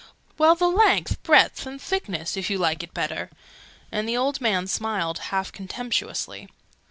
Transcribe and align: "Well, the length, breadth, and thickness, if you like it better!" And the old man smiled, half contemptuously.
"Well, 0.35 0.55
the 0.55 0.67
length, 0.67 1.21
breadth, 1.21 1.67
and 1.67 1.79
thickness, 1.79 2.35
if 2.35 2.49
you 2.49 2.57
like 2.57 2.81
it 2.81 2.91
better!" 2.91 3.29
And 3.91 4.09
the 4.09 4.17
old 4.17 4.41
man 4.41 4.65
smiled, 4.65 5.19
half 5.29 5.51
contemptuously. 5.51 6.47